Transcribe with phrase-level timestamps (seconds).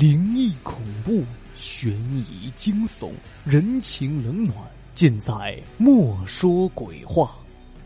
[0.00, 1.22] 灵异、恐怖、
[1.54, 3.10] 悬疑、惊悚、
[3.44, 4.56] 人情冷暖，
[4.94, 5.30] 尽在
[5.76, 7.24] 《莫说鬼话》。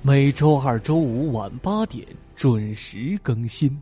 [0.01, 2.07] 每周二、周五晚八点
[2.37, 3.77] 准时更新。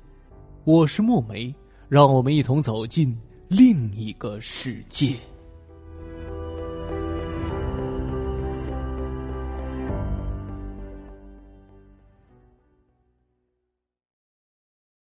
[0.65, 1.55] 我是墨梅，
[1.91, 3.15] 让我们一同走进
[3.49, 5.15] 另一个世界。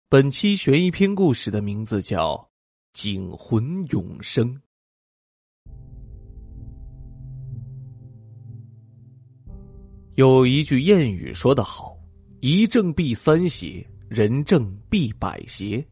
[0.08, 2.34] 本期悬疑篇故事的名字叫
[3.00, 4.52] 《警魂永生》。
[10.16, 11.96] 有一句谚语说得好
[12.42, 15.86] ：“一正必三邪，人正必百邪。”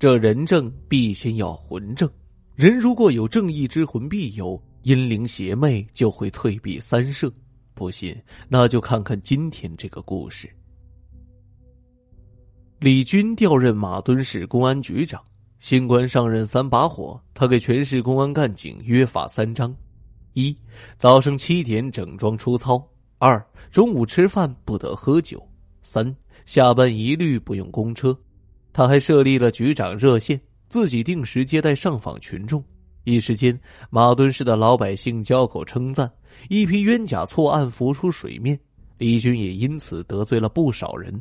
[0.00, 2.10] 这人正必先要魂正。
[2.56, 7.32] 人如果有正义之魂必有，阴灵邪魅就会退避三舍。
[7.72, 10.50] 不信，那就看看今天这个故事。
[12.80, 15.24] 李军调任马墩市公安局长，
[15.58, 19.74] 新官上任三把火，他给全市公安干警约法三章：
[20.34, 20.56] 一、
[20.96, 22.80] 早上七点整装出操；
[23.18, 25.38] 二、中午吃饭不得喝酒；
[25.82, 26.14] 三、
[26.46, 28.16] 下班一律不用公车。
[28.72, 32.62] 他还设立了局长热线，自己定时接待上访群众。
[33.02, 33.58] 一时间，
[33.90, 36.08] 马墩市的老百姓交口称赞，
[36.48, 38.58] 一批冤假错案浮出水面。
[38.96, 41.20] 李军也因此得罪了不少人。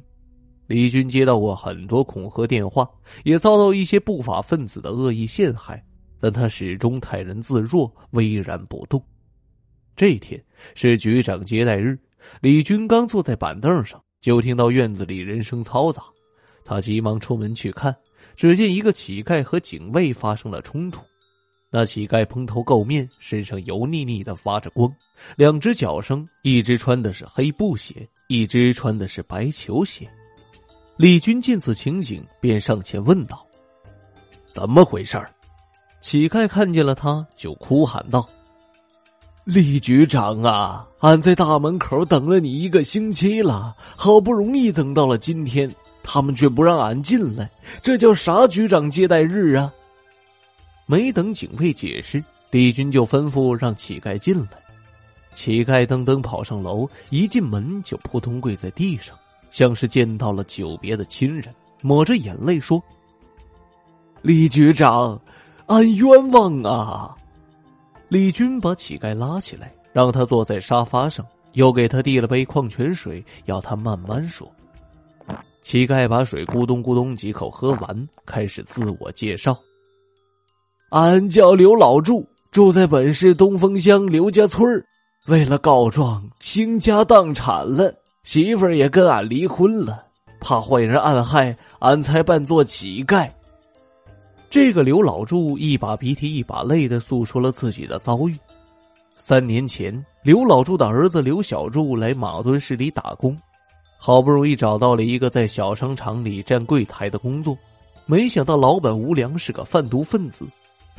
[0.67, 2.89] 李军接到过很多恐吓电话，
[3.23, 5.83] 也遭到一些不法分子的恶意陷害，
[6.19, 9.01] 但他始终泰然自若，巍然不动。
[9.95, 10.43] 这天
[10.75, 11.97] 是局长接待日，
[12.41, 16.03] 李军刚坐在板凳上，就听到院子里人声嘈杂，
[16.65, 17.95] 他急忙出门去看，
[18.35, 21.01] 只见一个乞丐和警卫发生了冲突。
[21.69, 24.93] 那乞丐蓬头垢面，身上油腻腻的发着光，
[25.35, 30.07] 两只脚上一只穿的是黑布鞋，一只穿的是白球鞋。
[30.97, 33.45] 李军见此情景，便上前问道
[34.51, 35.15] ：“怎么回事？”
[36.01, 38.27] 乞丐看见了他，就哭喊道
[39.45, 45.71] ：“李局长啊，俺在大门口等了你一个星期了，好不容易等到了今天，
[46.01, 47.47] 他们却不让俺进来，
[47.83, 49.71] 这叫啥局长接待日啊？”
[50.87, 54.49] 没等警卫解释，李军就吩咐让乞丐进来。
[55.35, 59.15] 乞丐噔噔跑上楼，一进门就扑通跪在地上。
[59.51, 62.81] 像是见到了久别的亲人，抹着眼泪说
[64.21, 65.19] ：“李局长，
[65.67, 67.15] 俺冤枉啊！”
[68.09, 74.49] 李军把乞丐拉起来，让他坐在沙发上，又给他递了杯矿泉水，要他慢慢说。
[75.61, 79.57] 乞丐把水咕咚咕咚几口喝完，开始自我介绍
[80.91, 84.65] ：“俺叫刘老柱，住在本市东风乡刘家村
[85.25, 87.93] 为了告状，倾家荡产了。”
[88.27, 90.03] 媳妇儿也跟俺离婚了，
[90.41, 93.31] 怕坏人暗害，俺才扮作乞丐。
[94.49, 98.37] 这个刘老柱一把鼻涕一把泪的诉说了自己的遭遇。
[99.17, 103.33] 三年前，刘老柱的儿子刘小柱来马墩市里打工，
[103.97, 107.57] 好不容易找到了一个在小商场里站柜台的工作，
[108.05, 110.45] 没想到老板吴良是个贩毒分子。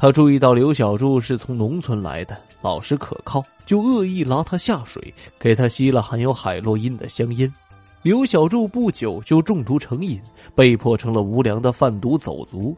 [0.00, 7.52] 他注意到刘小柱是从农村来的，老实可靠，就恶意拉他下水，给他吸了含有海洛因的香烟。
[8.04, 10.20] 刘小柱不久就中毒成瘾，
[10.54, 12.76] 被迫成了无良的贩毒走卒。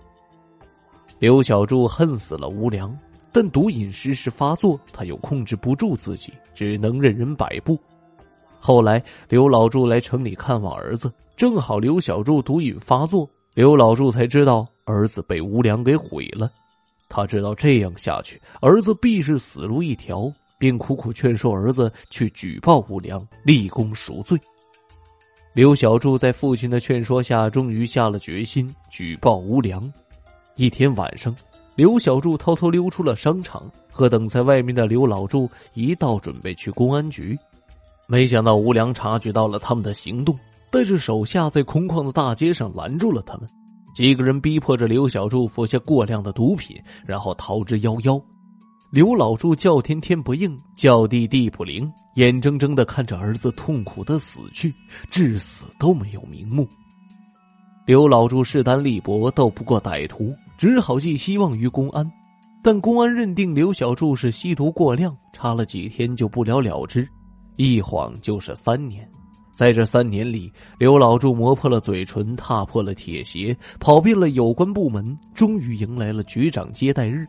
[1.18, 2.96] 刘小柱恨死了无良，
[3.30, 7.78] 但毒瘾时时发作，他又控制不住自己，只能任人摆布。
[8.58, 16.50] 后来刘老柱来城里看望儿子，正好刘小柱毒瘾发作，刘老柱才知道儿子被无良给毁了。
[17.10, 24.38] 他知道这样下去，儿子必是死路一条，便苦苦劝说儿子去举报吴良，立功赎罪。
[25.52, 29.92] 刘小柱在父亲的劝说下，终于下了决心举报吴良。
[30.54, 31.34] 一天晚上，
[31.74, 37.36] 刘小柱偷偷溜出了商场，和等在外面的刘老柱一道准备去公安局。
[38.06, 40.38] 没想到吴良察觉到了他们的行动，
[40.70, 43.48] 带着手下在空旷的大街上拦住了他们。
[43.94, 46.76] 几个人逼迫着刘小柱服下过量的毒品，
[47.06, 48.22] 然后逃之夭夭。
[48.90, 54.74] 刘老柱叫天天不应，叫地地不灵，眼睁睁的看着儿子痛苦的死去，
[55.10, 56.68] 至死都没有瞑目。
[57.86, 62.10] 刘老柱势单力薄，斗不过歹徒，只好寄希望于公安。
[62.62, 67.08] 但公安认定刘小柱是吸毒过量，查了几天就不了了之，
[67.56, 69.08] 一晃就是三年。
[69.60, 77.26] 在这三年里，刘老柱磨破了嘴唇，踏破了铁鞋，跑遍了有关部门，终于迎来了局长接待日。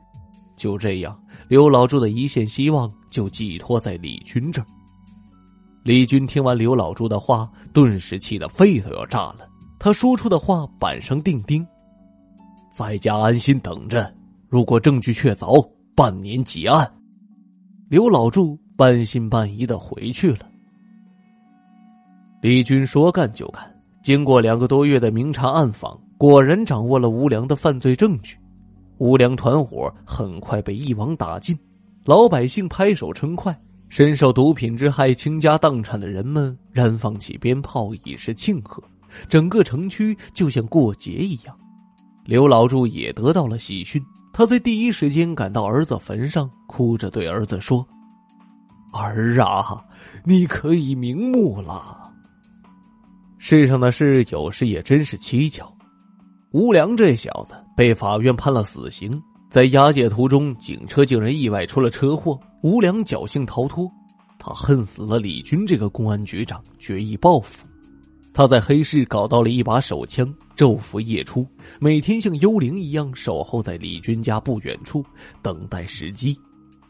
[0.56, 4.66] 就这样，刘老柱的一线希望就寄托在李军这儿。
[5.84, 9.40] 李军听完刘老柱的话，顿时气得肺都要炸了。
[9.78, 11.68] 他说出的话板上钉钉
[12.74, 14.10] ：“在家安心等着，
[14.48, 16.90] 如果证据确凿，半年结案。
[17.90, 20.50] 刘老柱半信半疑的回去了。
[22.42, 23.64] 李军说干就干，
[24.04, 28.36] 经过两个多月的明察暗访，果然掌握了吴良的犯罪证据。
[28.98, 31.56] 吴良团伙很快被一网打尽，
[32.04, 33.56] 老百姓拍手称快。
[33.90, 38.82] 深受毒品之害、倾家荡产的人们燃放起鞭炮以示庆贺，
[39.30, 41.56] 整个城区就像过节一样。
[42.26, 44.02] 刘老柱也得到了喜讯，
[44.34, 47.86] 他在第一时间赶到儿子坟上，哭着对儿子说
[48.94, 49.84] ：“儿啊，
[50.24, 52.00] 你可以瞑目了。”
[53.44, 55.76] 世上的事有时也真是蹊跷。
[56.52, 62.40] 吴良这小子被法院判了死刑，在押解途中，警车竟然意外出了车祸。
[62.62, 63.92] 吴良侥幸逃脱，
[64.38, 67.66] 他恨死了李军这个公安局长，决意报复。
[68.32, 71.44] 他在黑市搞到了一把手枪，昼伏夜出，
[71.80, 75.04] 每天像幽灵一样守候在李军家不远处，
[75.42, 76.40] 等待时机。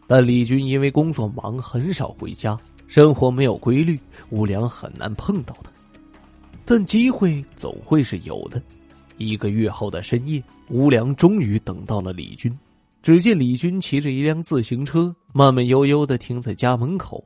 [0.05, 3.97] 但李军因为工作忙，很少回家，生活没有规律，
[4.29, 5.71] 吴良很难碰到他。
[6.73, 8.63] 但机会总会是有的。
[9.17, 12.57] 一个月后的深夜，吴良终于等到了李军。
[13.03, 17.21] 只见李军骑着一辆自行车，慢慢悠悠的停在家门口。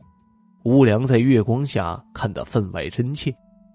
[0.63, 3.31] 吴良在月光下看得分外真切，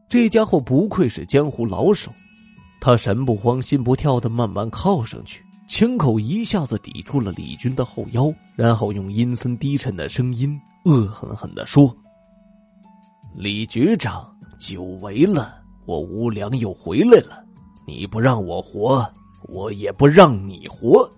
[0.09, 2.11] 这家伙不愧是江湖老手。
[2.81, 11.97] 他神不慌心不跳的慢慢靠上去，枪口一下子抵住了李军的后腰，然后用阴森低沉的声音恶狠狠的说
[13.39, 14.29] ：“李局长，
[14.59, 15.60] 久违了，
[15.91, 17.45] 我吴良又回来了。
[17.85, 19.05] 你不让我活，
[19.49, 21.11] 我也不让你活。”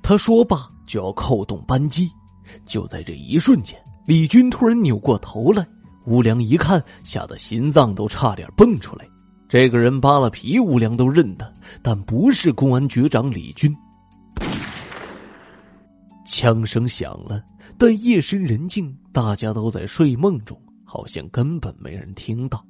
[0.00, 2.08] 他说罢就要扣动扳机，
[2.64, 3.76] 就在这一瞬间，
[4.06, 5.66] 李军突然扭过头来。
[6.06, 9.04] 吴良一看，吓得心脏都差点蹦出来。
[9.48, 11.52] 这个人扒了皮，吴良都认得，
[11.82, 13.76] 但不是公安局长李军。
[16.24, 17.42] 枪声响了，
[17.76, 22.64] 但夜深人静，大家都在睡梦中，好像根本没人听到。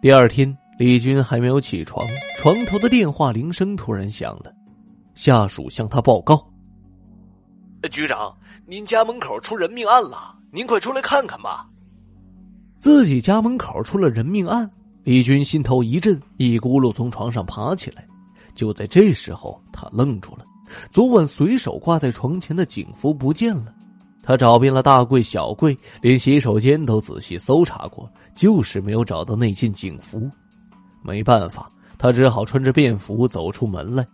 [0.00, 0.56] 第二天。
[0.78, 2.06] 李军还没有起床，
[2.36, 4.52] 床头的电话铃声突然响了。
[5.14, 6.46] 下属向他报告
[7.90, 11.66] ：“局长，您家门口出人命案了，您快出来看看吧。”
[12.78, 14.70] 自己家门口出了人命案，
[15.02, 18.06] 李军心头一震，一咕噜从床上爬起来。
[18.54, 20.44] 就在这时候，他愣住了，
[20.90, 23.74] 昨晚随手挂在床前的警服不见了。
[24.26, 30.28] 他找遍了大柜小柜，连洗手间都仔细搜查过，就是没有找到那件警服。
[31.00, 34.04] 没办法，他只好穿着便服走出门来。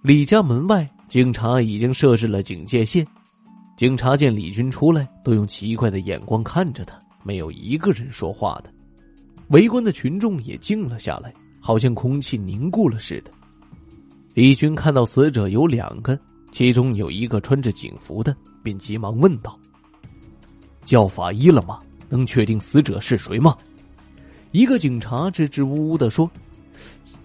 [0.00, 3.04] 李家门外，警察已经设置了警戒线。
[3.76, 8.72] 警察见李军出来，都用奇怪的眼光看着他，没有一个人说话的。
[9.48, 13.32] 围观的群众也静了下来，好像空气凝固了似的。
[14.34, 16.16] 李军看到死者有两个，
[16.52, 19.58] 其中有一个穿着警服的，便急忙问道
[20.84, 21.78] ：“叫法医了吗？
[22.08, 23.56] 能确定死者是谁吗？”
[24.52, 26.28] 一个警察支支吾吾的说：“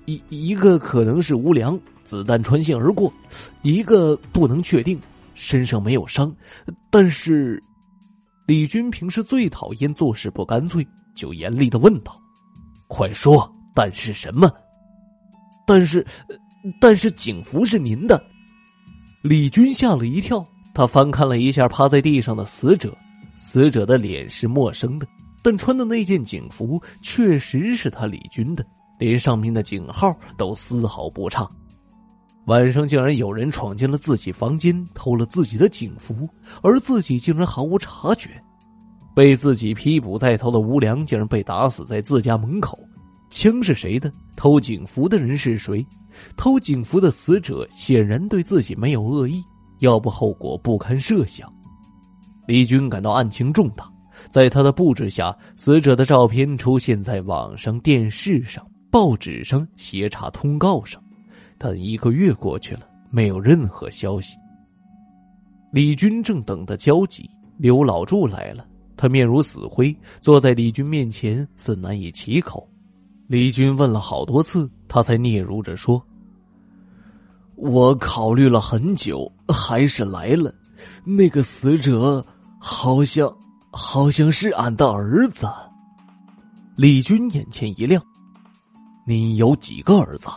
[0.05, 3.11] 一一个可能是吴良，子弹穿心而过；
[3.63, 4.99] 一个不能确定，
[5.33, 6.31] 身上没有伤。
[6.91, 7.61] 但是，
[8.45, 10.85] 李军平时最讨厌做事不干脆，
[11.15, 12.15] 就严厉的问道
[12.87, 14.47] ：‘快说，但是什么？’
[15.65, 16.05] 但是，
[16.79, 18.23] 但是警服是您的。”
[19.23, 22.95] 李军吓了一跳，他翻看了一下趴在地上的死者，
[23.37, 25.07] 死者的脸是陌生的。
[25.41, 28.65] 但穿的那件警服确实是他李军的，
[28.99, 31.49] 连上面的警号都丝毫不差。
[32.47, 36.27] 晚上竟然有人闯进了自己房间，偷了自己的警服，
[36.61, 38.29] 而自己竟然毫无察觉。
[39.15, 42.77] 被自己批捕在逃的吴良竟然被打死在自家门口，
[43.29, 44.11] 枪是谁的？
[44.35, 45.85] 偷警服的人是谁？
[46.35, 49.41] 偷警服的死者显然对自己没有恶意，
[49.79, 51.51] 要不后果不堪设想。
[52.47, 53.89] 李军感到案情重大。
[54.29, 61.03] 在他的布置下，死者的照片出现在网上、电视上、报纸上、协查通告上，
[61.57, 64.37] 但一个月过去了，没有任何消息。
[65.71, 68.65] 李军正等得焦急，刘老柱来了，
[68.95, 72.67] 他面如死灰，坐在李军面前，似难以启口。
[73.27, 76.01] 李军问了好多次，他才嗫嚅着说
[77.55, 80.53] ：“我考虑了很久，还是来了。
[81.03, 82.25] 那个死者
[82.59, 83.31] 好像……”
[83.77, 85.45] 好像是俺的儿子。
[86.77, 88.01] 李军眼前一亮
[89.05, 90.27] ：“你有几个儿子？”“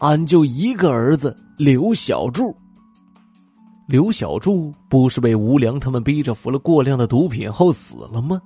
[0.00, 2.56] 俺就一个儿子，刘小柱。”
[3.86, 8.40] 刘小柱不是被吴良他们逼着服了过量的毒品后死了吗？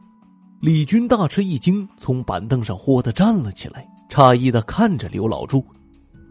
[0.61, 5.65] 李军大吃一惊，从板凳上豁的站了起来，诧异的看着刘老柱。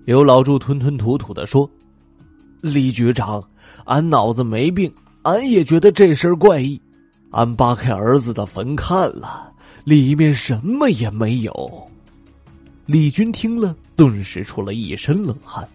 [0.08, 1.70] 刘老柱吞吞吐吐的说
[2.64, 3.44] ：“李局长，
[3.84, 4.90] 俺脑子没病，
[5.24, 6.82] 俺也觉得这事儿怪异。
[7.32, 9.52] 俺扒开儿子的坟看了，
[9.84, 11.92] 里面什么也没有。”
[12.88, 15.68] 李军听了，顿时出了一身冷汗。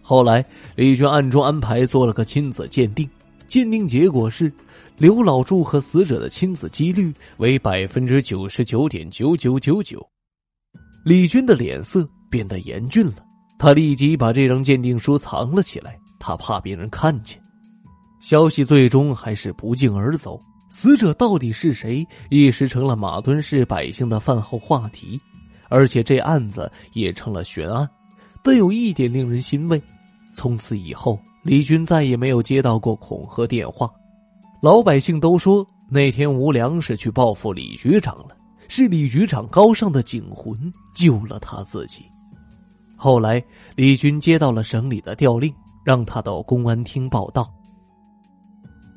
[0.00, 0.44] 后来，
[0.76, 3.10] 李军暗中安排做了个亲子鉴定，
[3.48, 4.52] 鉴定结果是，
[4.98, 10.00] 刘老柱和死者的亲子几率为百分之九十九点九九九九。
[11.04, 13.14] 李军的脸色变得严峻了，
[13.60, 17.38] 他立即把这张鉴定书藏了起来，他怕别人看见。
[18.18, 20.40] 消息最终还是不胫而走，
[20.70, 25.20] 死者到底是谁，一时成了马墩市百姓的饭后话题。
[25.68, 27.86] 而且这案子也成了悬案，
[28.42, 29.80] 但有一点令人欣慰：
[30.32, 33.90] 从此以后，李军再也没有接到过恐吓电话。
[34.62, 38.34] 老百姓都说那天吴良是去报复李局长了，
[38.68, 40.58] 是李局长高尚的警魂
[40.94, 42.09] 救了他自己。
[43.02, 43.42] 后来，
[43.76, 45.50] 李军接到了省里的调令，
[45.82, 47.50] 让他到公安厅报道。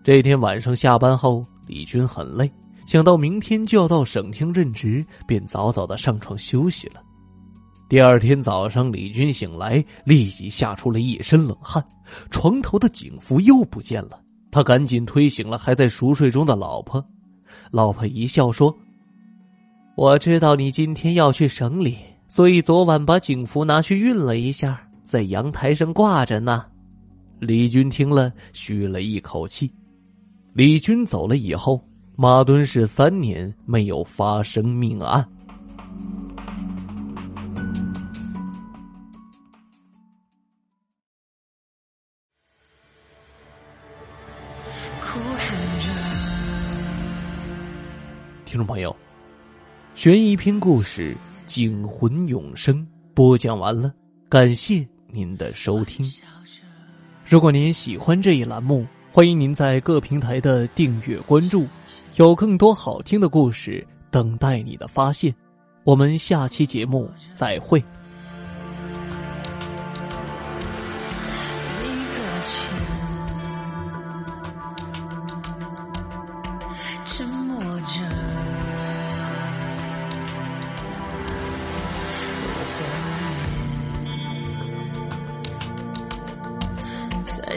[0.04, 2.52] 这天晚上下班后，李军很累。
[2.86, 7.02] 想到明天就要到省厅任职，便早早的上床休息了。
[7.88, 11.82] 第二天早上，李军醒来，立即吓出了一身冷汗。
[12.30, 14.20] 床头的警服又不见了，
[14.52, 17.02] 他赶紧推醒了还在熟睡中的老婆。
[17.72, 18.78] 老婆一笑说
[19.96, 21.96] ：“我知道你今天要去省里，
[22.34, 26.66] 所以昨晚把警服拿去熨了一下，在阳台上挂着呢。”
[27.40, 29.72] 李军听了，吁了一口气。
[30.54, 31.80] 李军走了以后。
[32.16, 35.28] 马墩市三年没有发生命案。
[48.46, 48.96] 听众朋友，
[49.96, 51.16] 悬疑篇故事
[51.54, 52.78] 《警魂永生》
[53.14, 53.94] 播讲完了，
[54.28, 56.04] 感谢您的收听。
[57.24, 61.68] 如果您喜欢这一栏目，欢迎您在各平台的订阅关注。
[62.16, 65.32] 有更多好听的故事等待你的发现，
[65.84, 67.80] 我们下期节目再会。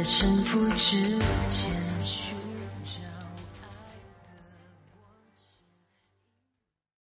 [0.09, 0.97] 沉浮之
[1.49, 1.86] 间。